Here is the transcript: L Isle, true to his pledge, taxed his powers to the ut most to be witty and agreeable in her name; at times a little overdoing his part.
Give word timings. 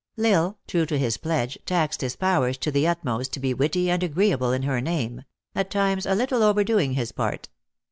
L 0.17 0.25
Isle, 0.33 0.57
true 0.65 0.85
to 0.87 0.97
his 0.97 1.17
pledge, 1.17 1.59
taxed 1.63 2.01
his 2.01 2.15
powers 2.15 2.57
to 2.57 2.71
the 2.71 2.87
ut 2.87 3.03
most 3.05 3.31
to 3.33 3.39
be 3.39 3.53
witty 3.53 3.91
and 3.91 4.01
agreeable 4.01 4.51
in 4.51 4.63
her 4.63 4.81
name; 4.81 5.25
at 5.53 5.69
times 5.69 6.07
a 6.07 6.15
little 6.15 6.41
overdoing 6.41 6.93
his 6.93 7.11
part. 7.11 7.49